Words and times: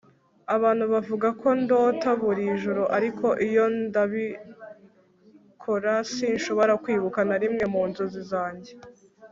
Abantu 0.55 0.83
bavuga 0.93 1.27
ko 1.41 1.47
ndota 1.61 2.09
buri 2.21 2.43
joro 2.61 2.83
ariko 2.97 3.25
iyo 3.47 3.65
ndabikora 3.81 5.93
sinshobora 6.13 6.73
kwibuka 6.83 7.19
na 7.29 7.37
rimwe 7.41 7.63
mu 7.73 7.81
nzozi 7.89 8.21
zanjye 8.31 8.71